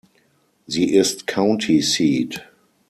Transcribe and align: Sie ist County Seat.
Sie 0.65 0.95
ist 0.95 1.27
County 1.27 1.83
Seat. 1.83 2.43